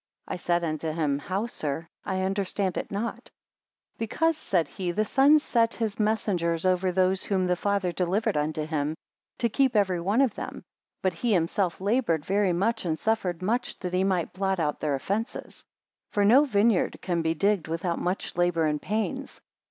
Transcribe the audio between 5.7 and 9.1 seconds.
his messengers over those whom the Father delivered unto him,